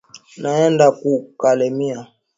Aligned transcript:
Naenda 0.41 0.85
ku 0.99 1.11
kalemie 1.41 1.97